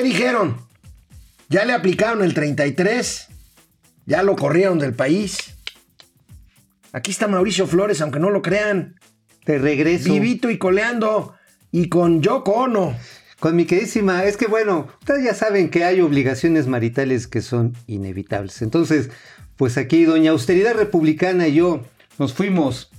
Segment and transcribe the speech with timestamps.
[0.00, 0.56] ¿qué dijeron?
[1.50, 3.28] Ya le aplicaron el 33,
[4.06, 5.54] ya lo corrieron del país.
[6.92, 8.94] Aquí está Mauricio Flores, aunque no lo crean.
[9.44, 10.12] De regreso.
[10.12, 11.34] Vivito y coleando.
[11.70, 12.96] Y con Yoko Ono.
[13.40, 17.74] Con mi queridísima, es que bueno, ustedes ya saben que hay obligaciones maritales que son
[17.86, 18.62] inevitables.
[18.62, 19.10] Entonces,
[19.56, 21.84] pues aquí doña Austeridad Republicana y yo
[22.18, 22.90] nos fuimos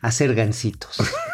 [0.00, 0.96] a hacer gancitos.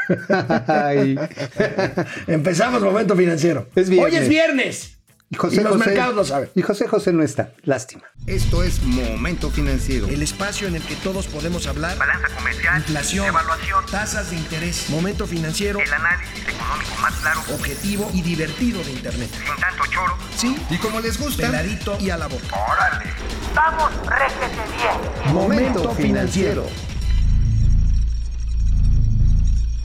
[2.26, 3.68] Empezamos momento financiero.
[3.74, 3.88] Es.
[3.88, 4.98] Hoy es viernes.
[5.30, 6.50] Y, José Y los José- mercados lo saben.
[6.54, 7.52] Y José José no está.
[7.62, 8.02] Lástima.
[8.26, 10.06] Esto es Momento Financiero.
[10.08, 11.96] El espacio en el que todos podemos hablar.
[11.96, 18.10] Balanza comercial, Inflación, evaluación, tasas de interés, momento financiero, el análisis económico más claro, objetivo
[18.12, 19.30] y divertido de Internet.
[19.32, 20.18] sin tanto choro.
[20.36, 22.44] Sí, Y como les gusta, peladito y a la boca.
[22.70, 23.10] ¡Órale!
[23.54, 25.34] ¡Vamos, réjete bien!
[25.34, 26.66] Momento financiero.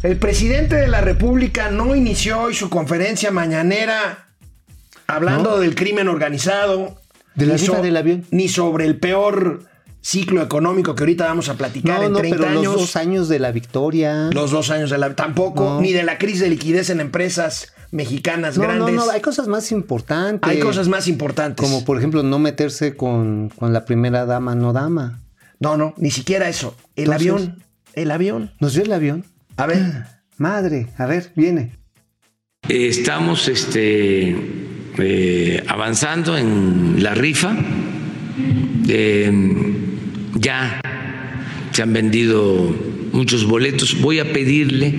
[0.07, 4.29] El presidente de la República no inició hoy su conferencia mañanera
[5.05, 5.57] hablando ¿No?
[5.59, 7.01] del crimen organizado.
[7.35, 8.25] ¿De la ni rifa del avión?
[8.31, 9.65] Ni sobre el peor
[9.99, 12.63] ciclo económico que ahorita vamos a platicar No, en no, 30 pero años.
[12.63, 14.29] los dos años de la victoria.
[14.31, 15.13] Los dos años de la...
[15.13, 15.81] Tampoco, No.
[15.81, 18.95] ni de la crisis de liquidez en empresas mexicanas no, grandes.
[18.95, 20.49] no, no, hay cosas más importantes.
[20.49, 21.61] Hay cosas más importantes.
[21.61, 25.19] Como por ejemplo no meterse con, con la primera dama, no dama.
[25.59, 26.77] No, no, ni siquiera eso.
[26.95, 27.63] El Entonces- avión.
[27.93, 28.53] El avión.
[28.61, 29.25] ¿Nos dio el avión?
[29.57, 30.17] A ver.
[30.37, 31.71] Madre, a ver, viene.
[32.69, 34.35] Estamos este,
[34.99, 37.57] eh, avanzando en la rifa.
[38.87, 39.31] Eh,
[40.35, 40.79] ya
[41.71, 42.75] se han vendido
[43.13, 43.99] muchos boletos.
[43.99, 44.93] Voy a pedirle,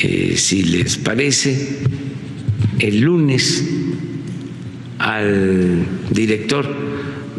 [0.00, 1.80] eh, si les parece,
[2.78, 3.68] el lunes
[5.00, 6.72] al director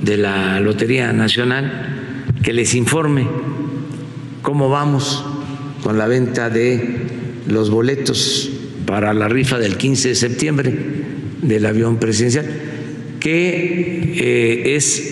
[0.01, 3.25] de la Lotería Nacional que les informe
[4.41, 5.25] cómo vamos
[5.83, 6.81] con la venta de
[7.47, 8.49] los boletos
[8.85, 10.73] para la rifa del 15 de septiembre
[11.41, 12.45] del avión presidencial,
[13.19, 15.03] que eh, es,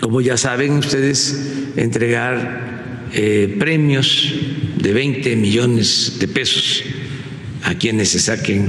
[0.00, 4.34] como ya saben ustedes, entregar eh, premios
[4.78, 6.82] de 20 millones de pesos
[7.62, 8.68] a quienes se saquen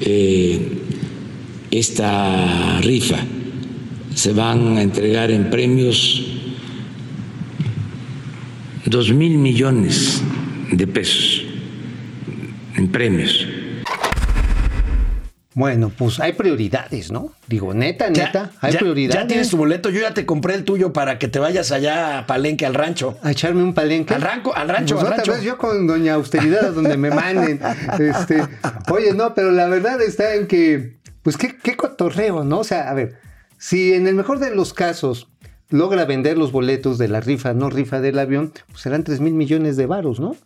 [0.00, 0.60] eh,
[1.70, 3.18] esta rifa.
[4.14, 6.39] Se van a entregar en premios
[8.90, 10.20] dos mil millones
[10.72, 11.44] de pesos
[12.76, 13.46] en premios.
[15.52, 17.32] Bueno, pues hay prioridades, ¿no?
[17.48, 19.20] Digo, neta, neta, hay ya, prioridades.
[19.22, 19.90] ya tienes tu boleto.
[19.90, 23.18] Yo ya te compré el tuyo para que te vayas allá a Palenque, al rancho.
[23.22, 24.14] A echarme un palenque.
[24.14, 25.32] Al ranco- al rancho, Pues al otra rancho.
[25.32, 27.60] vez yo con doña austeridad a donde me manden.
[27.98, 28.42] Este,
[28.90, 32.60] oye, no, pero la verdad está en que, pues qué, qué cotorreo, ¿no?
[32.60, 33.16] O sea, a ver,
[33.58, 35.28] si en el mejor de los casos
[35.70, 39.34] logra vender los boletos de la rifa, no rifa del avión, pues serán 3 mil
[39.34, 40.36] millones de varos, ¿no?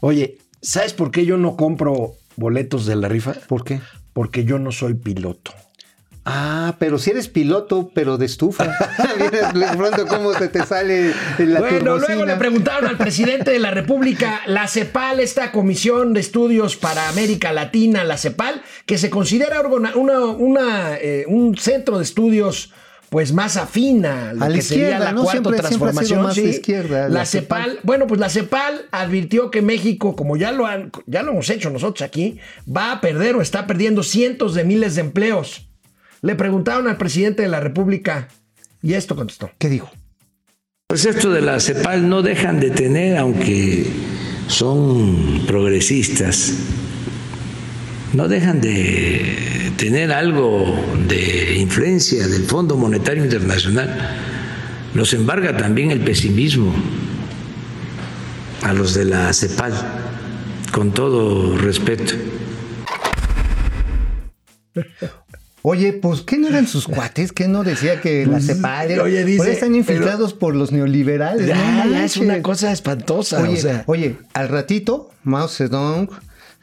[0.00, 3.34] Oye, ¿sabes por qué yo no compro boletos de la rifa?
[3.48, 3.80] ¿Por qué?
[4.12, 5.52] Porque yo no soy piloto.
[6.24, 8.76] Ah, pero si eres piloto, pero de estufa.
[9.18, 13.58] Vienes de pronto cómo se te sale la bueno, luego le preguntaron al presidente de
[13.58, 19.08] la República, la CEPAL, esta comisión de estudios para América Latina, la CEPAL, que se
[19.08, 22.72] considera una, eh, un centro de estudios
[23.10, 25.24] pues más afina a lo A la que sería la ¿no?
[25.24, 26.22] cuarta Siempre- siempre ha sido transformación.
[26.22, 26.48] más de sí.
[26.48, 27.80] izquierda, la, la CEPAL, CEPAL.
[27.82, 31.68] bueno, pues la CEPAL advirtió que México, como ya lo han, ya lo hemos hecho
[31.70, 35.68] nosotros aquí, va a perder o está perdiendo cientos de miles de empleos.
[36.22, 38.28] Le preguntaron al presidente de la República
[38.82, 39.50] y esto contestó.
[39.58, 39.90] ¿Qué dijo?
[40.86, 43.86] Pues esto de la CEPAL no dejan de tener, aunque
[44.46, 46.52] son progresistas,
[48.12, 50.78] no dejan de tener algo
[51.08, 54.16] de influencia del Fondo Monetario Internacional.
[54.94, 56.74] Los embarga también el pesimismo
[58.62, 59.72] a los de la CEPAL,
[60.72, 62.14] con todo respeto.
[65.62, 67.32] Oye, pues, ¿qué no eran sus cuates?
[67.32, 68.90] ¿Qué no decía que la CEPAL?
[68.92, 71.46] era- Oye, dice, Ahora están infiltrados por los neoliberales.
[71.46, 73.40] Ya, no ya es una cosa espantosa.
[73.42, 73.84] Oye, o sea.
[73.86, 76.08] oye, al ratito, Mao Zedong,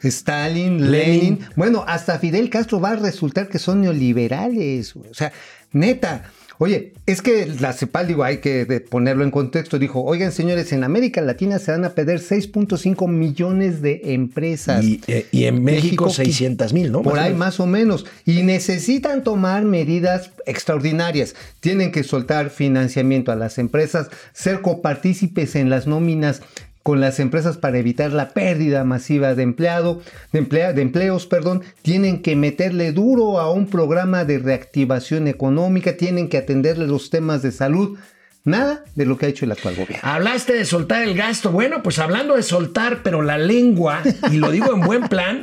[0.02, 1.38] Stalin, Lenin, Lenin.
[1.56, 4.94] bueno, hasta Fidel Castro va a resultar que son neoliberales.
[4.96, 5.32] O sea,
[5.72, 6.30] neta.
[6.60, 10.82] Oye, es que la CEPAL, digo, hay que ponerlo en contexto, dijo, oigan señores, en
[10.82, 14.84] América Latina se van a perder 6.5 millones de empresas.
[14.84, 17.02] Y, eh, y en México, México, 600 mil, ¿no?
[17.02, 18.06] Por Más ahí más o menos.
[18.24, 21.36] Y necesitan tomar medidas extraordinarias.
[21.60, 26.42] Tienen que soltar financiamiento a las empresas, ser copartícipes en las nóminas
[26.88, 30.00] con las empresas para evitar la pérdida masiva de empleado,
[30.32, 35.98] de, emplea- de empleos, perdón, tienen que meterle duro a un programa de reactivación económica,
[35.98, 37.98] tienen que atenderle los temas de salud.
[38.44, 39.98] Nada de lo que ha hecho el actual gobierno.
[40.02, 41.50] Hablaste de soltar el gasto.
[41.52, 44.00] Bueno, pues hablando de soltar, pero la lengua,
[44.32, 45.42] y lo digo en buen plan,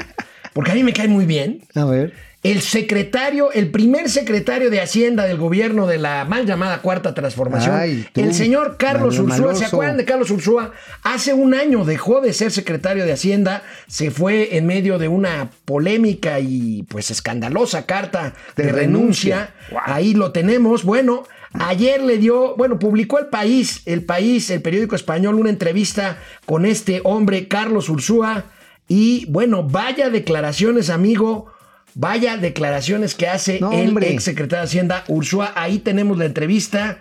[0.51, 1.62] porque a mí me cae muy bien.
[1.75, 2.13] A ver.
[2.45, 7.75] El secretario, el primer secretario de Hacienda del gobierno de la mal llamada Cuarta Transformación,
[7.75, 9.56] Ay, tú, el señor Carlos Ursúa.
[9.56, 10.71] ¿Se acuerdan de Carlos Ursúa?
[11.01, 15.50] Hace un año dejó de ser secretario de Hacienda, se fue en medio de una
[15.65, 19.56] polémica y pues escandalosa carta de, De renuncia.
[19.69, 19.91] renuncia.
[19.91, 20.83] Ahí lo tenemos.
[20.83, 26.19] Bueno, ayer le dio, bueno, publicó el país, el país, el periódico español, una entrevista
[26.45, 28.45] con este hombre, Carlos Ursúa.
[28.88, 31.54] Y bueno, vaya declaraciones, amigo.
[31.95, 35.53] Vaya declaraciones que hace No, el ex secretario de Hacienda, Ursúa.
[35.56, 37.00] Ahí tenemos la entrevista.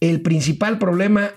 [0.00, 1.32] El principal problema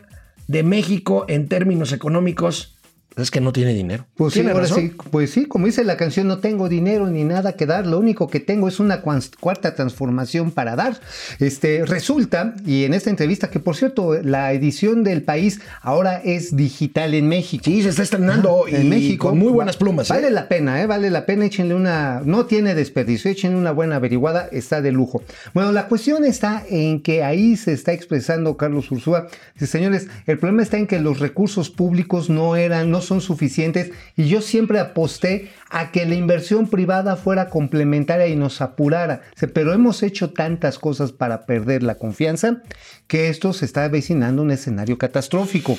[0.48, 2.79] de México en términos económicos
[3.18, 4.06] es que no tiene dinero.
[4.16, 4.82] Pues sí, ¿Tiene ahora razón?
[4.82, 8.00] sí, pues sí, como dice la canción, no tengo dinero ni nada que dar, lo
[8.00, 11.00] único que tengo es una cuarta transformación para dar.
[11.40, 16.56] Este, resulta, y en esta entrevista, que por cierto, la edición del país ahora es
[16.56, 17.64] digital en México.
[17.66, 19.30] Sí, se está estrenando y en México.
[19.30, 20.10] con muy buenas plumas.
[20.10, 20.14] ¿eh?
[20.14, 20.88] Vale la pena, ¿eh?
[20.88, 25.24] vale la pena, échenle una, no tiene desperdicio, échenle una buena averiguada, está de lujo.
[25.54, 29.28] Bueno, la cuestión está en que ahí se está expresando Carlos Ursúa.
[29.54, 33.92] Dice, señores, el problema está en que los recursos públicos no eran, no son suficientes
[34.16, 39.22] y yo siempre aposté a que la inversión privada fuera complementaria y nos apurara.
[39.54, 42.62] Pero hemos hecho tantas cosas para perder la confianza
[43.07, 45.78] que esto se está avecinando un escenario catastrófico.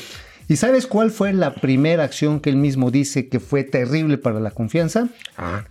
[0.48, 4.40] ¿Y sabes cuál fue la primera acción que él mismo dice que fue terrible para
[4.40, 5.08] la confianza?
[5.36, 5.64] Ah.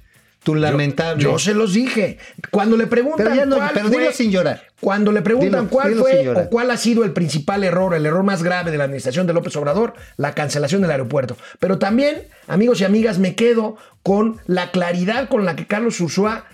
[0.43, 1.21] Tu lamentable.
[1.21, 2.17] Yo se los dije.
[2.49, 4.63] Cuando le preguntan Pero ya no, cuál pero fue- dilo sin llorar.
[4.79, 8.05] Cuando le preguntan Dilo- cuál dilo fue o cuál ha sido el principal error, el
[8.05, 11.35] error más grave de la administración de López Obrador, la cancelación del aeropuerto.
[11.59, 16.45] Pero también, amigos y amigas, me quedo con la claridad con la que Carlos Ursúa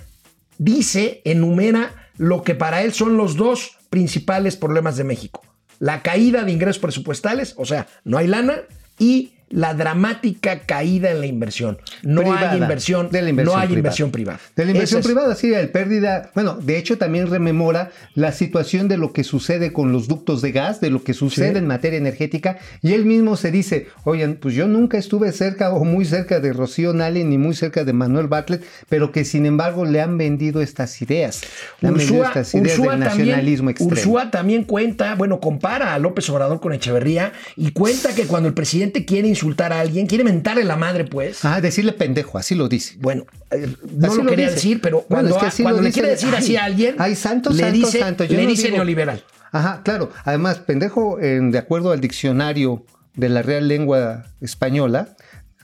[0.58, 5.42] dice, enumera lo que para él son los dos principales problemas de México.
[5.80, 8.62] La caída de ingresos presupuestales, o sea, no hay lana,
[8.98, 11.77] y la dramática caída en la inversión.
[12.03, 13.80] No Privada, hay inversión, de la inversión no hay privada.
[13.80, 14.39] inversión privada.
[14.56, 16.31] De la inversión es- privada, sí, el pérdida.
[16.33, 20.51] Bueno, de hecho también rememora la situación de lo que sucede con los ductos de
[20.51, 21.57] gas, de lo que sucede Sí.
[21.57, 22.57] en materia energética.
[22.81, 26.51] Y él mismo se dice, oigan, pues yo nunca estuve cerca o muy cerca de
[26.51, 30.62] Rocío Nale ni muy cerca de Manuel Bartlett, pero que sin embargo le han vendido
[30.62, 31.41] estas ideas.
[31.81, 33.91] Le han vendido estas ideas Ursúa del también, nacionalismo extremo.
[33.91, 38.56] Ursúa también cuenta, bueno, compara a López Obrador con Echeverría y cuenta que cuando el
[38.56, 41.44] presidente quiere insultar a alguien, quiere mentarle la madre, pues.
[41.46, 42.96] Ah, decirle pendejo, así lo dice.
[43.00, 43.68] Bueno, eh,
[43.98, 45.84] no Así lo lo quería decir, pero Bueno, cuando, es que a- así cuando lo
[45.84, 48.36] le dice- quiere decir ay, así a alguien, ay, santo, le santo, dice, santo, yo
[48.38, 49.24] le no dice digo- neoliberal.
[49.52, 50.12] Ajá, claro.
[50.26, 52.84] Además, pendejo, en- de acuerdo al diccionario
[53.16, 55.16] de la Real Lengua Española,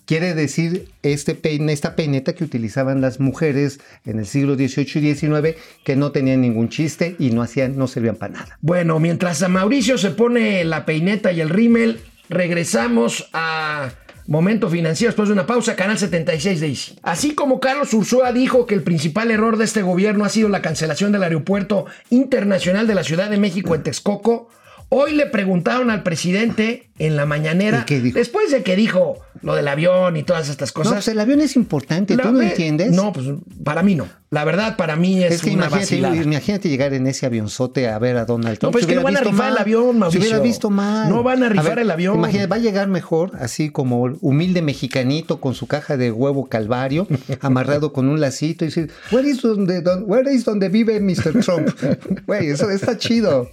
[0.06, 5.16] quiere decir este peine, esta peineta que utilizaban las mujeres en el siglo XVIII y
[5.16, 8.58] XIX, que no tenían ningún chiste y no hacían, no servían para nada.
[8.62, 12.00] Bueno, mientras a Mauricio se pone la peineta y el rímel,
[12.31, 13.89] regresamos a
[14.25, 16.95] Momento Financiero después de una pausa, Canal 76 de Easy.
[17.04, 20.62] Así como Carlos Ursúa dijo que el principal error de este gobierno ha sido la
[20.62, 24.48] cancelación del aeropuerto internacional de la Ciudad de México en Texcoco,
[24.88, 28.18] hoy le preguntaron al presidente en la mañanera, ¿Y qué dijo?
[28.18, 30.94] después de que dijo lo del avión y todas estas No, cosas.
[30.94, 32.92] pues el avión es importante, ¿tú no entiendes?
[32.92, 33.25] No, pues
[33.63, 34.07] para mí no.
[34.30, 36.15] La verdad, para mí es, Es que una imagínate, vacilada.
[36.15, 38.69] imagínate llegar en ese avionzote a ver a Donald Trump.
[38.69, 40.21] No, pues que no van a rifar el avión, Mauricio.
[40.21, 41.09] Se hubiera visto mal.
[41.09, 42.15] No van a rifar el avión.
[42.15, 47.08] Imagínate, va a llegar mejor, así como humilde mexicanito con su caja de huevo calvario,
[47.41, 51.43] amarrado con un lacito y decir, where is donde, don- where is donde vive Mr.
[51.43, 51.67] Trump?
[52.25, 53.50] Güey, eso está chido.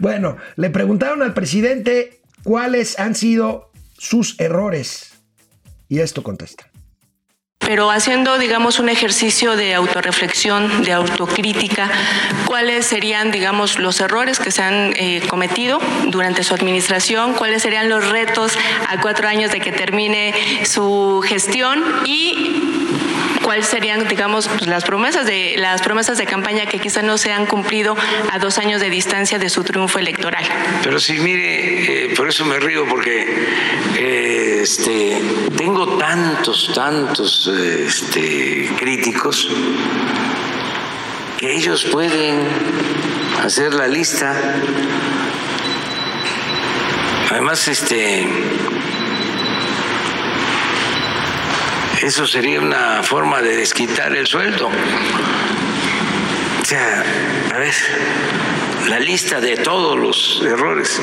[0.00, 2.17] Bueno, le preguntaron al presidente
[2.48, 5.12] cuáles han sido sus errores.
[5.86, 6.64] Y esto contesta.
[7.58, 11.90] pero haciendo, digamos, un ejercicio de autorreflexión, de autocrítica,
[12.46, 17.90] cuáles serían, digamos, los errores que se han eh, cometido durante su administración, cuáles serían
[17.90, 18.56] los retos
[18.88, 20.32] a cuatro años de que termine
[20.64, 22.87] su gestión y
[23.48, 27.46] cuáles serían, digamos, las promesas de las promesas de campaña que quizá no se han
[27.46, 27.96] cumplido
[28.30, 30.44] a dos años de distancia de su triunfo electoral.
[30.82, 33.26] Pero sí, mire, eh, por eso me río, porque
[33.96, 35.22] eh, este,
[35.56, 39.48] tengo tantos, tantos este, críticos
[41.38, 42.46] que ellos pueden
[43.42, 44.60] hacer la lista.
[47.30, 48.28] Además, este,
[52.02, 54.68] eso sería una forma de desquitar el sueldo.
[54.68, 57.04] O sea,
[57.52, 57.74] a ver,
[58.88, 61.00] la lista de todos los errores.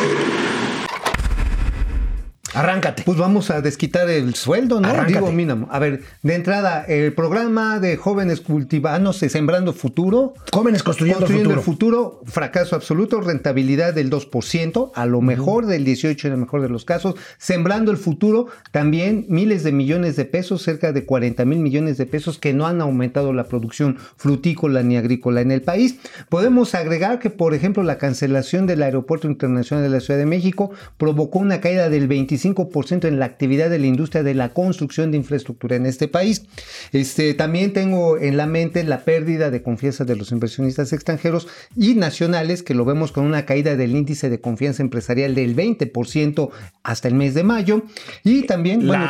[2.56, 3.04] Arráncate.
[3.06, 4.88] Pues vamos a desquitar el sueldo, ¿no?
[4.88, 5.14] Arráncate.
[5.14, 5.68] Digo, mínimo.
[5.70, 10.34] A ver, de entrada, el programa de jóvenes cultivanos de Sembrando Futuro.
[10.54, 15.86] Jóvenes construyendo, Construyendo el el futuro, fracaso absoluto, rentabilidad del 2%, a lo mejor del
[15.86, 17.16] 18% en el mejor de los casos.
[17.38, 22.06] Sembrando el futuro, también miles de millones de pesos, cerca de 40 mil millones de
[22.06, 25.98] pesos que no han aumentado la producción frutícola ni agrícola en el país.
[26.30, 30.72] Podemos agregar que, por ejemplo, la cancelación del Aeropuerto Internacional de la Ciudad de México
[30.98, 35.18] provocó una caída del 25% en la actividad de la industria de la construcción de
[35.18, 36.44] infraestructura en este país.
[36.92, 41.96] Este, también tengo en la mente la pérdida de confianza de los inversionistas extranjeros y
[41.96, 46.50] nacionales, que lo vemos con una caída del índice de confianza empresarial del 20%
[46.84, 47.84] hasta el mes de mayo.
[48.24, 49.08] Y también, bueno,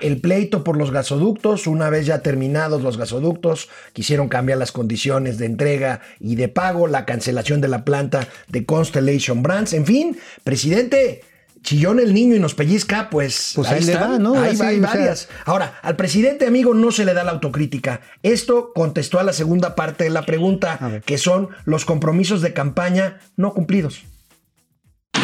[0.00, 5.38] el pleito por los gasoductos, una vez ya terminados los gasoductos, quisieron cambiar las condiciones
[5.38, 10.16] de entrega y de pago, la cancelación de la planta de Constellation Brands, en fin,
[10.44, 11.22] presidente.
[11.66, 14.34] Chillón el niño y nos pellizca, pues, Pues ahí va, ¿no?
[14.40, 15.28] Ahí Así, va, hay sea- varias.
[15.44, 18.02] Ahora, al presidente amigo no se le da la autocrítica.
[18.22, 23.18] Esto contestó a la segunda parte de la pregunta, que son los compromisos de campaña
[23.36, 24.04] no cumplidos.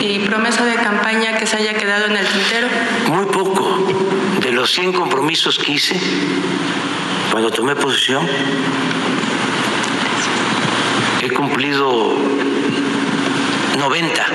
[0.01, 2.67] Y promesa de campaña que se haya quedado en el tintero.
[3.07, 3.87] Muy poco
[4.43, 5.95] de los 100 compromisos que hice
[7.31, 8.27] cuando tomé posesión.
[11.23, 12.17] He cumplido
[13.79, 14.27] 90.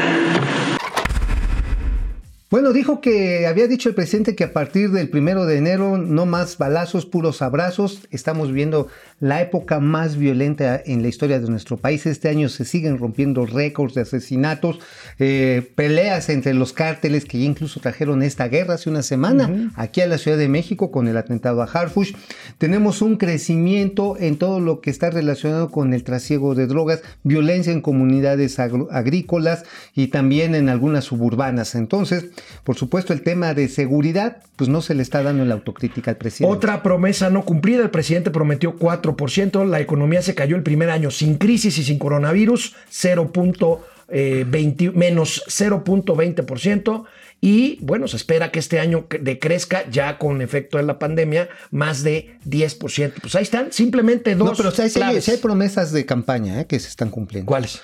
[2.50, 6.26] Bueno, dijo que había dicho el presidente que a partir del primero de enero no
[6.26, 8.08] más balazos, puros abrazos.
[8.10, 8.88] Estamos viendo
[9.20, 12.06] la época más violenta en la historia de nuestro país.
[12.06, 14.80] Este año se siguen rompiendo récords de asesinatos,
[15.18, 20.02] eh, peleas entre los cárteles que ya incluso trajeron esta guerra hace una semana aquí
[20.02, 22.14] a la Ciudad de México con el atentado a Harfush.
[22.58, 27.74] Tenemos un crecimiento en todo lo que está relacionado con el trasiego de drogas, violencia
[27.74, 29.64] en comunidades agrícolas
[29.96, 31.74] y también en algunas suburbanas.
[31.76, 32.28] Entonces,
[32.64, 36.18] por supuesto, el tema de seguridad, pues no se le está dando la autocrítica al
[36.18, 36.56] presidente.
[36.56, 38.76] Otra promesa no cumplida, el presidente prometió
[39.16, 45.44] 4%, la economía se cayó el primer año sin crisis y sin coronavirus, 0.20 menos
[45.48, 47.06] 0.20%.
[47.40, 51.50] Y bueno, se espera que este año cre- decrezca ya con efecto de la pandemia
[51.70, 53.14] más de 10%.
[53.22, 54.50] Pues ahí están, simplemente dos.
[54.50, 57.48] no, pero hay promesas de campaña eh, que se están cumpliendo.
[57.48, 57.80] ¿Cuáles?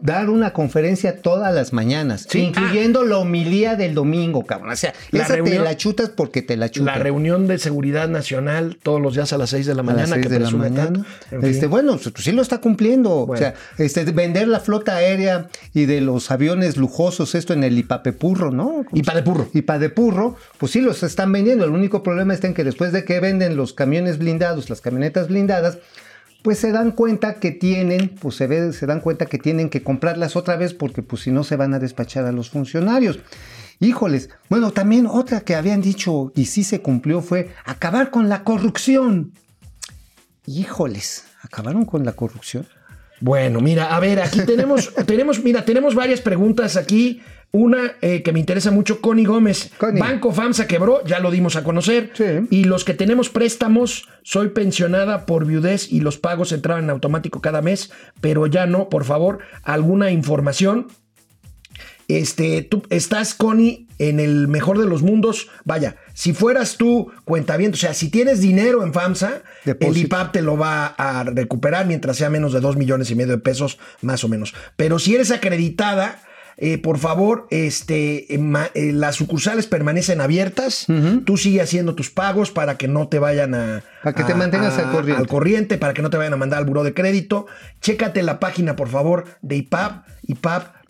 [0.00, 2.40] Dar una conferencia todas las mañanas, Sí.
[2.40, 4.72] incluyendo la homilía del domingo, cabrón.
[4.72, 6.96] O sea, La esa te reunión- la chutas porque te la chutas.
[6.96, 10.02] La reunión de seguridad nacional todos los días a las 6 de la a mañana.
[10.02, 11.06] las seis que de la mañana.
[11.30, 11.50] En fin.
[11.50, 13.24] Este, bueno, pues, sí lo está cumpliendo.
[13.26, 13.34] Bueno.
[13.34, 17.78] O sea, este, vender la flota aérea y de los aviones lujosos, esto en el
[17.78, 18.84] Ipapepurro, ¿no?
[18.92, 19.48] Ipa de purro.
[19.54, 21.64] Ipa de Purro, pues sí los están vendiendo.
[21.64, 25.28] El único problema está en que después de que venden los camiones blindados, las camionetas
[25.28, 25.78] blindadas,
[26.44, 29.82] pues se dan cuenta que tienen, pues se, ve, se dan cuenta que tienen que
[29.82, 33.18] comprarlas otra vez porque pues si no se van a despachar a los funcionarios.
[33.80, 38.44] Híjoles, bueno, también otra que habían dicho y sí se cumplió fue acabar con la
[38.44, 39.32] corrupción.
[40.44, 42.66] Híjoles, acabaron con la corrupción.
[43.24, 47.22] Bueno, mira, a ver, aquí tenemos, tenemos, mira, tenemos varias preguntas aquí.
[47.52, 49.70] Una eh, que me interesa mucho, Connie Gómez.
[49.78, 49.98] Connie.
[49.98, 52.10] Banco FAMSA quebró, ya lo dimos a conocer.
[52.12, 52.24] Sí.
[52.50, 57.40] Y los que tenemos préstamos, soy pensionada por viudez y los pagos entraban en automático
[57.40, 57.90] cada mes,
[58.20, 60.88] pero ya no, por favor, alguna información.
[62.08, 65.48] Este, tú estás, Connie, en el mejor de los mundos.
[65.64, 69.42] Vaya, si fueras tú cuentaviento, o sea, si tienes dinero en FAMSA,
[69.72, 70.04] el.
[70.06, 73.38] IPAP te lo va a recuperar mientras sea menos de 2 millones y medio de
[73.38, 74.54] pesos, más o menos.
[74.76, 76.20] Pero si eres acreditada,
[76.56, 78.40] eh, por favor, este, eh,
[78.74, 80.86] eh, las sucursales permanecen abiertas.
[81.24, 83.82] Tú sigue haciendo tus pagos para que no te vayan a.
[84.02, 85.20] Para que te mantengas a- al corriente.
[85.20, 87.46] al corriente, para que no te vayan a mandar al buró de crédito.
[87.80, 90.04] Chécate la página, por favor, de IPAP,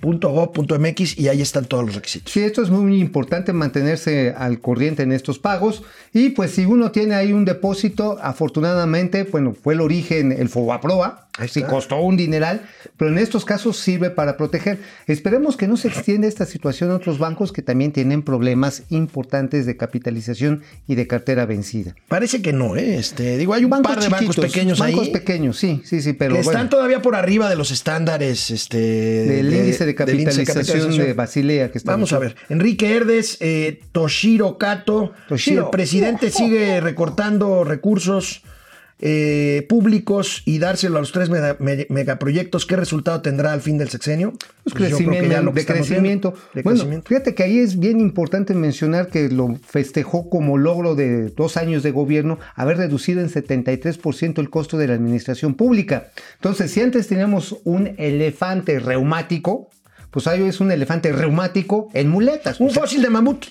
[0.05, 2.33] ipap.gov.mx y ahí están todos los requisitos.
[2.33, 5.83] Sí, esto es muy importante mantenerse al corriente en estos pagos.
[6.13, 11.25] Y pues si uno tiene ahí un depósito, afortunadamente, bueno, fue el origen el Fobaproa.
[11.49, 12.63] Sí, costó un dineral,
[12.97, 14.79] pero en estos casos sirve para proteger.
[15.09, 19.67] Esperemos que no se extienda esta situación a otros bancos que también tienen problemas importantes
[19.67, 21.97] de capitalización y de cartera vencida.
[22.07, 22.99] Parece que no, ¿eh?
[22.99, 25.13] Este, digo, hay un par de bancos pequeños bancos ahí.
[25.13, 29.53] pequeños, sí, sí, sí, pero que están todavía por arriba de los estándares este, del
[29.53, 32.35] índice de del índice capitalización de Basilea que está Vamos a ver.
[32.49, 35.13] Enrique Herdes, eh, Toshiro Kato.
[35.29, 35.63] Toshiro.
[35.63, 38.43] Sí, el presidente sigue recortando recursos
[39.01, 42.65] eh, públicos y dárselo a los tres mega- me- megaproyectos.
[42.65, 44.31] ¿Qué resultado tendrá al fin del sexenio?
[44.31, 46.31] Pues Pues yo creo que crecimiento, ya lo que de crecimiento.
[46.31, 47.09] viendo, de bueno, crecimiento.
[47.09, 51.83] fíjate que ahí es bien importante mencionar que lo festejó como logro de dos años
[51.83, 56.11] de gobierno haber reducido en 73% el costo de la administración pública.
[56.37, 59.71] Entonces, si antes teníamos un elefante reumático,
[60.15, 62.61] pues ahí es un elefante reumático en muletas.
[62.61, 63.47] Un O sea, fósil de mamut.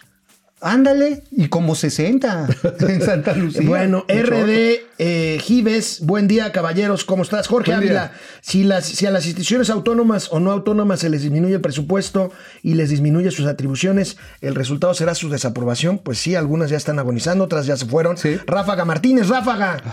[0.62, 2.48] Ándale, y como 60
[2.88, 3.68] en Santa Lucía.
[3.68, 4.06] Bueno.
[4.08, 7.48] RD eh, Gives, buen día, caballeros, ¿cómo estás?
[7.50, 7.74] Jorge.
[7.74, 11.60] Ávila, si, las, si a las instituciones autónomas o no autónomas se les disminuye el
[11.60, 15.98] presupuesto y les disminuye sus atribuciones, ¿el resultado será su desaprobación?
[15.98, 18.16] Pues sí, algunas ya están agonizando, otras ya se fueron.
[18.16, 18.38] Sí.
[18.48, 19.84] Ráfaga Martínez, Ráfaga,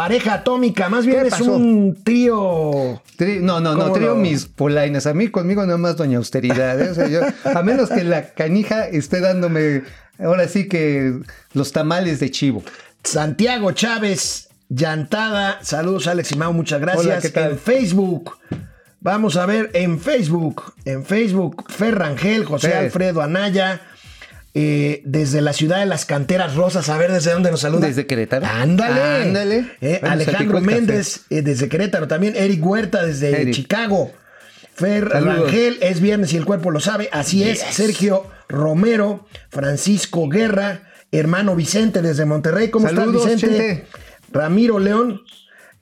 [0.00, 1.52] pareja atómica, más bien ¿Qué es pasó?
[1.56, 3.02] un trío...
[3.18, 4.14] Tri- no, no, no, ¿Cómo trío no?
[4.14, 5.06] mis polainas.
[5.06, 6.80] A mí conmigo nada más doña austeridad.
[6.80, 6.88] ¿eh?
[6.88, 9.82] O sea, yo- a menos que la canija esté dándome,
[10.18, 11.18] ahora sí que
[11.52, 12.62] los tamales de chivo.
[13.04, 15.58] Santiago Chávez, Llantada.
[15.62, 17.04] Saludos, Alex y Mau, muchas gracias.
[17.04, 17.50] Hola, ¿qué tal?
[17.52, 18.38] En Facebook.
[19.00, 20.72] Vamos a ver en Facebook.
[20.86, 22.72] En Facebook, Ferrangel, José.
[22.72, 23.82] Alfredo Anaya.
[24.54, 27.86] Eh, desde la ciudad de las canteras rosas, a ver desde dónde nos saluda.
[27.86, 28.46] Desde Querétaro.
[28.46, 29.22] Ándale.
[29.22, 29.56] Ándale.
[29.80, 30.60] Eh, Bueno, Alejandro.
[30.60, 32.34] Méndez, eh, desde Querétaro también.
[32.36, 33.54] Eric Huerta, desde Eric.
[33.54, 34.12] Chicago.
[34.74, 35.44] Fer Saludos.
[35.52, 37.08] Rangel, es viernes y el cuerpo lo sabe.
[37.12, 37.60] Así es.
[37.60, 42.70] Sergio Romero, Francisco Guerra, hermano Vicente desde Monterrey.
[42.70, 43.66] ¿Cómo Saludos, estás, Vicente?
[43.66, 43.86] Chente.
[44.32, 45.20] Ramiro León,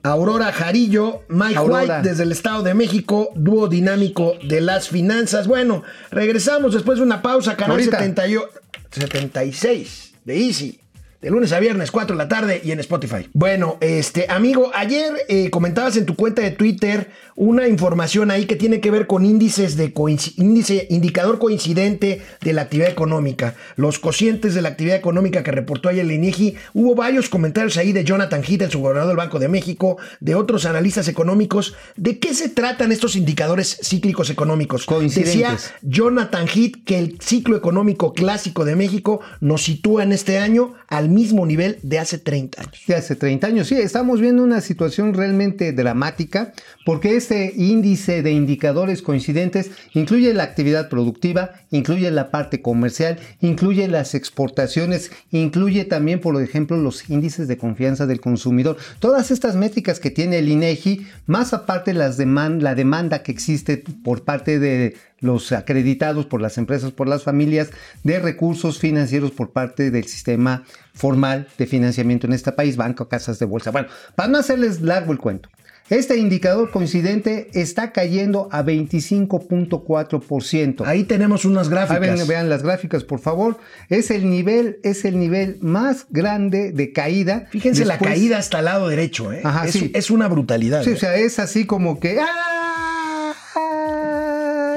[0.03, 1.81] Aurora Jarillo, Mike Aurora.
[1.81, 5.47] White desde el Estado de México, dúo dinámico de las finanzas.
[5.47, 7.99] Bueno, regresamos después de una pausa, canal Ahorita.
[7.99, 8.49] 78
[8.91, 10.81] 76 de Easy.
[11.21, 13.29] De lunes a viernes, 4 de la tarde y en Spotify.
[13.33, 18.55] Bueno, este amigo, ayer eh, comentabas en tu cuenta de Twitter una información ahí que
[18.55, 19.93] tiene que ver con índices de
[20.37, 23.57] índice, indicador coincidente de la actividad económica.
[23.75, 26.55] Los cocientes de la actividad económica que reportó ayer el INEGI.
[26.73, 30.67] Hubo varios comentarios ahí de Jonathan Heath, el subgobernador del Banco de México, de otros
[30.67, 31.75] analistas económicos.
[31.97, 34.87] ¿De qué se tratan estos indicadores cíclicos económicos?
[34.87, 35.35] Coincidentes.
[35.35, 40.75] Decía Jonathan Heath que el ciclo económico clásico de México nos sitúa en este año
[40.87, 42.83] al mismo nivel de hace 30 años.
[42.87, 43.67] De hace 30 años.
[43.69, 46.53] Sí, estamos viendo una situación realmente dramática
[46.85, 53.89] porque este índice de indicadores coincidentes incluye la actividad productiva, incluye la parte comercial, incluye
[53.89, 58.77] las exportaciones, incluye también, por ejemplo, los índices de confianza del consumidor.
[59.01, 63.83] Todas estas métricas que tiene el INEGI, más aparte las deman- la demanda que existe
[64.05, 67.71] por parte de los acreditados por las empresas, por las familias,
[68.05, 73.39] de recursos financieros por parte del sistema formal de financiamiento en este país, banco, casas
[73.39, 73.71] de bolsa.
[73.71, 75.49] Bueno, para no hacerles largo el cuento,
[75.91, 80.87] este indicador coincidente está cayendo a 25.4%.
[80.87, 82.01] Ahí tenemos unas gráficas.
[82.01, 83.57] ven, vean las gráficas, por favor.
[83.89, 87.47] Es el nivel, es el nivel más grande de caída.
[87.51, 89.33] Fíjense la caída hasta el lado derecho.
[89.33, 89.41] ¿eh?
[89.43, 89.91] Ajá, es, sí.
[89.95, 90.83] es una brutalidad.
[90.83, 90.95] Sí, ¿eh?
[90.95, 92.19] o sea, es así como que.
[92.21, 92.88] ¡ah!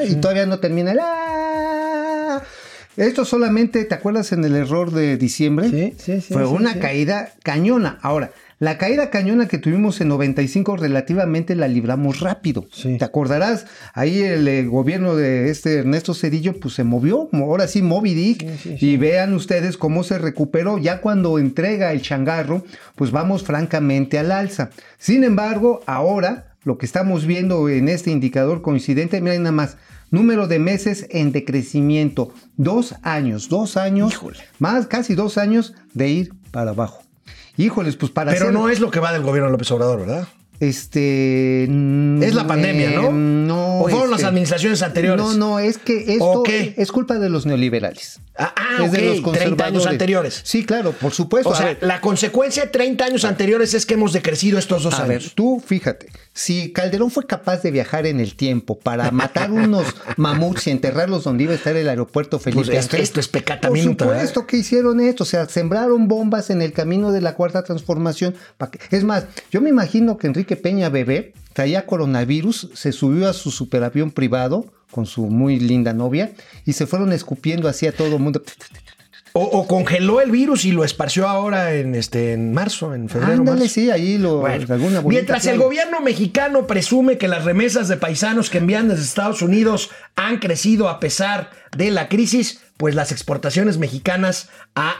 [0.01, 0.05] ¡Ah!
[0.09, 0.99] Y todavía no termina el.
[1.01, 2.41] ¡ah!
[2.97, 5.69] Esto solamente, ¿te acuerdas en el error de diciembre?
[5.69, 6.79] Sí, sí, sí, Fue sí, una sí.
[6.79, 7.97] caída cañona.
[8.01, 12.65] Ahora, la caída cañona que tuvimos en 95 relativamente la libramos rápido.
[12.71, 12.97] Sí.
[12.97, 13.65] ¿Te acordarás?
[13.93, 18.13] Ahí el, eh, gobierno de este Ernesto Cedillo pues se movió, mo- ahora sí Moby
[18.13, 18.45] Dick.
[18.81, 20.77] Y vean ustedes cómo se recuperó.
[20.77, 24.69] Ya cuando entrega el changarro, pues vamos francamente al alza.
[24.99, 29.77] Sin embargo, ahora lo que estamos viendo en este indicador coincidente, miren nada más,
[30.11, 34.39] número de meses en decrecimiento, dos años, dos años, Híjole.
[34.59, 37.01] más casi dos años de ir para abajo.
[37.57, 39.99] Híjoles, pues para Pero hacer- no es lo que va del gobierno de López Obrador,
[40.01, 40.27] ¿verdad?
[40.59, 41.63] este.
[41.63, 43.07] Es la pandemia, ¿no?
[43.07, 43.79] eh, no.
[43.79, 45.25] ¿O fueron este, las administraciones anteriores?
[45.25, 46.75] No, no, es que esto ¿O qué?
[46.77, 48.19] es culpa de los neoliberales.
[48.37, 50.41] Ah, ah, es de ok, los 30 años anteriores.
[50.45, 51.49] Sí, claro, por supuesto.
[51.49, 55.03] O sea, la consecuencia de 30 años anteriores es que hemos decrecido estos dos A
[55.05, 55.33] ver, años.
[55.35, 59.85] tú fíjate, si Calderón fue capaz de viajar en el tiempo para matar unos
[60.17, 63.69] mamuts y enterrarlos donde iba a estar el aeropuerto Felipe Pues esto- esto es pecata
[63.69, 67.35] minuta, Por supuesto que hicieron esto, o sea, sembraron bombas en el camino de la
[67.35, 68.33] cuarta transformación.
[68.71, 73.33] que- Es más, yo me imagino que Enrique Peña Bebé traía coronavirus, se subió a
[73.33, 76.31] su superavión privado con su muy linda novia
[76.65, 78.41] y se fueron escupiendo así a todo el mundo.
[79.33, 83.33] O, o congeló el virus y lo esparció ahora en este en marzo, en febrero.
[83.33, 83.73] Ándale, marzo.
[83.73, 87.97] sí, ahí lo Bueno, alguna bonita mientras el gobierno mexicano presume que las remesas de
[87.97, 93.11] paisanos que envían desde Estados Unidos han crecido a pesar de la crisis, pues las
[93.11, 94.95] exportaciones mexicanas a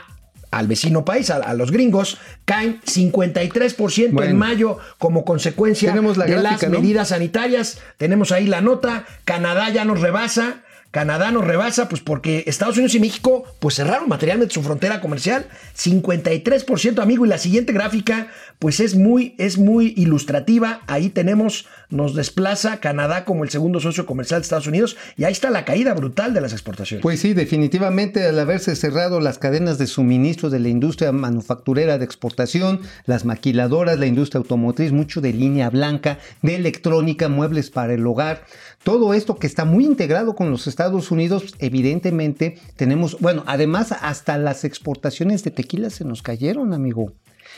[0.52, 6.32] al vecino país, a, a los gringos, caen 53% en mayo como consecuencia la de
[6.32, 6.78] gráfica, las ¿no?
[6.78, 7.80] medidas sanitarias.
[7.96, 9.06] Tenemos ahí la nota.
[9.24, 10.62] Canadá ya nos rebasa.
[10.92, 15.46] Canadá nos rebasa, pues porque Estados Unidos y México pues cerraron materialmente su frontera comercial,
[15.74, 18.28] 53%, amigo, y la siguiente gráfica
[18.58, 24.06] pues es muy, es muy ilustrativa, ahí tenemos, nos desplaza Canadá como el segundo socio
[24.06, 27.02] comercial de Estados Unidos, y ahí está la caída brutal de las exportaciones.
[27.02, 32.04] Pues sí, definitivamente al haberse cerrado las cadenas de suministro de la industria manufacturera de
[32.04, 38.06] exportación, las maquiladoras, la industria automotriz, mucho de línea blanca, de electrónica, muebles para el
[38.06, 38.44] hogar,
[38.84, 44.38] todo esto que está muy integrado con los Estados Unidos, evidentemente tenemos, bueno, además hasta
[44.38, 47.12] las exportaciones de tequila se nos cayeron, amigo.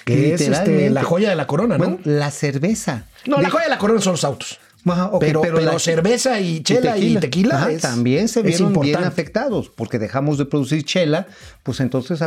[0.05, 1.85] Que es este, la joya de la corona, ¿no?
[1.85, 3.07] Bueno, la cerveza.
[3.27, 4.59] no, la joya de la corona son los autos.
[4.87, 9.03] Ajá, pero, pero la- cerveza y chela y tequila, Ajá, es- también se vieron bien
[9.03, 11.27] afectados porque dejamos de producir chela,
[11.63, 12.21] pues entonces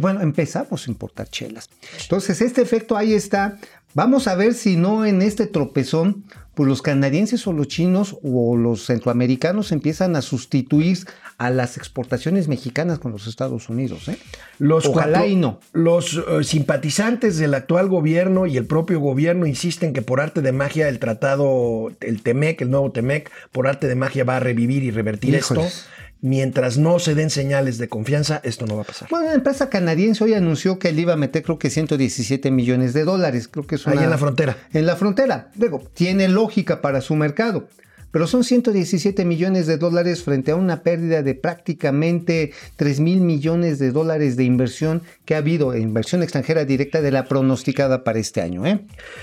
[0.00, 1.68] bueno, empezamos a importar chelas.
[2.02, 3.58] Entonces, este efecto ahí está.
[3.94, 8.56] Vamos a ver si no en este tropezón, pues los canadienses o los chinos o
[8.56, 10.98] los centroamericanos empiezan a sustituir
[11.38, 14.08] a las exportaciones mexicanas con los Estados Unidos.
[14.08, 14.16] ¿eh?
[14.58, 15.60] Los Ojalá cuatro- y no.
[15.72, 20.52] Los eh, simpatizantes del actual gobierno y el propio gobierno insisten que por arte de
[20.52, 24.82] magia el tratado, el TEMEC, el nuevo TEMEC, por arte de magia va a revivir
[24.82, 25.66] y revertir Híjoles.
[25.66, 25.88] esto.
[26.26, 29.08] Mientras no se den señales de confianza, esto no va a pasar.
[29.10, 32.94] Bueno, la empresa canadiense hoy anunció que él iba a meter creo que 117 millones
[32.94, 33.46] de dólares.
[33.46, 34.56] Creo que es Ahí una- en la frontera.
[34.72, 35.50] En la frontera.
[35.54, 37.68] Digo, tiene lógica para su mercado.
[38.14, 43.80] Pero son 117 millones de dólares frente a una pérdida de prácticamente 3 mil millones
[43.80, 48.40] de dólares de inversión que ha habido, inversión extranjera directa de la pronosticada para este
[48.40, 48.64] año.
[48.66, 48.78] ¿eh?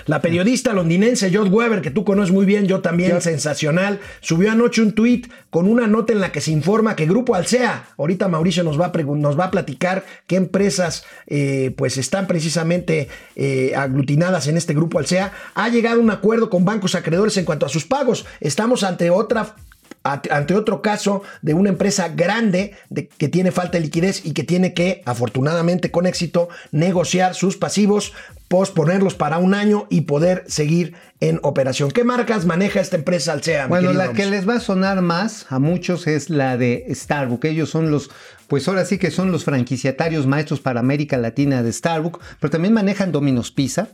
[0.07, 4.81] La periodista londinense Jod Weber, que tú conoces muy bien, yo también, sensacional, subió anoche
[4.81, 8.65] un tuit con una nota en la que se informa que Grupo Alsea, ahorita Mauricio
[8.65, 13.71] nos va a, pregun- nos va a platicar qué empresas eh, pues están precisamente eh,
[13.73, 17.65] aglutinadas en este Grupo Alsea, ha llegado a un acuerdo con bancos acreedores en cuanto
[17.65, 18.25] a sus pagos.
[18.41, 19.55] Estamos ante otra
[20.03, 24.43] ante otro caso de una empresa grande de- que tiene falta de liquidez y que
[24.43, 28.11] tiene que, afortunadamente con éxito, negociar sus pasivos,
[28.47, 31.91] posponerlos para un año y poder seguir en operación.
[31.91, 33.65] ¿Qué marcas maneja esta empresa Alsea?
[33.65, 37.45] mi Bueno, la que les va a sonar más a muchos es la de Starbucks.
[37.45, 38.09] Ellos son los,
[38.47, 42.73] pues ahora sí que son los franquiciatarios maestros para América Latina de Starbucks, pero también
[42.73, 43.89] manejan Domino's Pizza.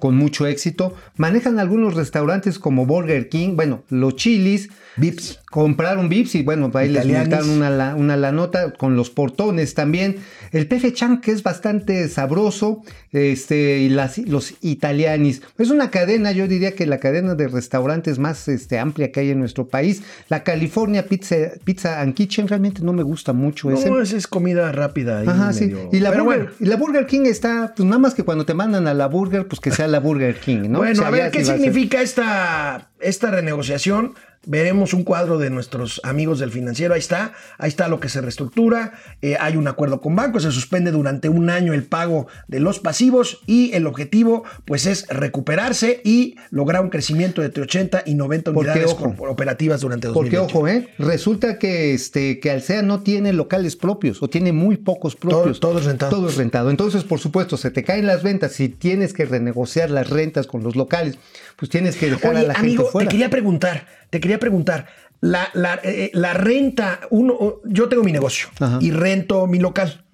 [0.00, 0.94] Con mucho éxito.
[1.16, 5.38] Manejan algunos restaurantes como Burger King, bueno, los chilis, Vips.
[5.50, 9.74] compraron Vips y bueno, ahí les inventaron una, la- una la nota con los portones
[9.74, 10.16] también.
[10.50, 15.42] El PF Chang, que es bastante sabroso, este, y las, los italianis.
[15.58, 19.30] Es una cadena, yo diría que la cadena de restaurantes más este, amplia que hay
[19.30, 20.02] en nuestro país.
[20.28, 23.88] La California Pizza, Pizza and Kitchen realmente no me gusta mucho ese.
[23.90, 25.20] No, esa es comida rápida.
[25.20, 25.66] ahí Ajá, sí.
[25.66, 26.54] medio- Y la, Pero burger, bueno.
[26.58, 29.46] y la Burger King está, pues nada más que cuando te mandan a la Burger,
[29.52, 30.78] pues que sea la Burger King, ¿no?
[30.78, 34.14] Bueno, O sea, a ver, ¿qué a significa esta, esta renegociación?
[34.44, 36.94] Veremos un cuadro de nuestros amigos del financiero.
[36.94, 38.92] Ahí está, ahí está lo que se reestructura.
[39.20, 42.80] Eh, hay un acuerdo con bancos, se suspende durante un año el pago de los
[42.80, 48.14] pasivos y el objetivo, pues, es recuperarse y lograr un crecimiento de entre 80 y
[48.14, 50.54] 90 Porque, unidades ojo, operativas durante Porque 2020.
[50.54, 50.88] ojo, ¿eh?
[50.98, 55.60] Resulta que este que Alsea no tiene locales propios o tiene muy pocos propios.
[55.60, 56.10] todo es rentado.
[56.10, 56.70] Todo es rentado.
[56.70, 58.52] Entonces, por supuesto, se te caen las ventas.
[58.52, 61.18] Si tienes que renegociar las rentas con los locales,
[61.56, 63.08] pues tienes que dejar a la amigo, gente fuera.
[63.08, 64.86] te quería preguntar, te quería preguntar.
[65.22, 68.78] La, la, eh, la renta, uno, yo tengo mi negocio Ajá.
[68.82, 70.04] y rento mi local.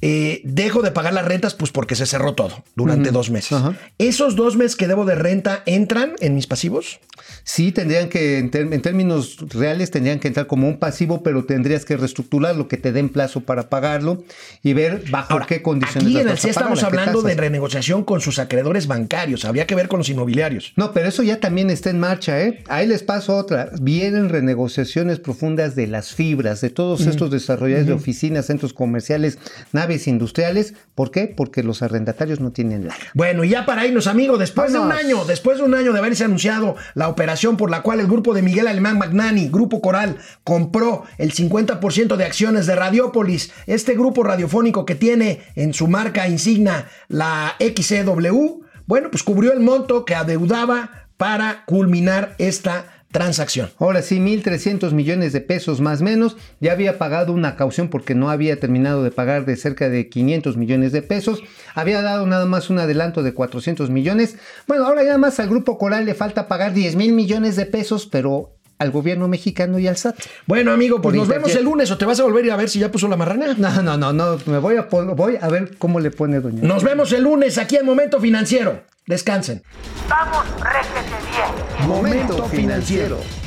[0.00, 3.58] Eh, dejo de pagar las rentas pues porque se cerró todo durante dos meses.
[3.98, 7.00] ¿Esos dos meses que debo de renta entran en mis pasivos?
[7.44, 11.84] Sí, tendrían que, en, en términos reales, tendrían que entrar como un pasivo, pero tendrías
[11.84, 14.22] que reestructurar lo que te den plazo para pagarlo
[14.62, 16.04] y ver bajo Ahora, qué condiciones.
[16.08, 19.44] aquí en el pagar, estamos hablando de renegociación con sus acreedores bancarios.
[19.44, 20.72] Habría que ver con los inmobiliarios.
[20.76, 22.62] No, pero eso ya también está en marcha, ¿eh?
[22.68, 23.70] Ahí les paso otra.
[23.80, 29.38] Vienen renegociaciones profundas de las fibras, de todos estos desarrolladores de oficinas, centros comerciales,
[29.72, 30.74] naves industriales.
[30.94, 31.26] ¿Por qué?
[31.26, 32.98] Porque los arrendatarios no tienen lana.
[33.14, 35.98] Bueno, y ya para irnos, amigos, después de un año, después de un año de
[35.98, 40.18] haberse anunciado la operación por la cual el grupo de Miguel Alemán Magnani, Grupo Coral,
[40.44, 46.28] compró el 50% de acciones de Radiópolis, este grupo radiofónico que tiene en su marca
[46.28, 53.70] insignia la XCW, bueno, pues cubrió el monto que adeudaba para culminar esta transacción.
[53.78, 56.36] Ahora sí, 1.300 millones de pesos más menos.
[56.60, 60.56] Ya había pagado una caución porque no había terminado de pagar de cerca de 500
[60.56, 61.42] millones de pesos.
[61.74, 64.36] Había dado nada más un adelanto de 400 millones.
[64.66, 68.06] Bueno, ahora ya más al Grupo Coral le falta pagar 10 mil millones de pesos,
[68.06, 70.16] pero al gobierno mexicano y al SAT.
[70.46, 72.68] Bueno, amigo, pues Por nos vemos el lunes o te vas a volver a ver
[72.68, 73.54] si ya puso la marrana.
[73.58, 76.62] No, no, no, no, me voy a, voy a ver cómo le pone doña.
[76.62, 78.82] Nos vemos el lunes aquí en Momento Financiero.
[79.06, 79.62] Descansen.
[80.08, 81.67] Vamos, réjete bien.
[81.86, 83.37] Momento Financiero.